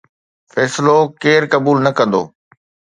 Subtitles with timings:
[0.53, 2.21] فيصلو ڪير قبول نه ڪندو؟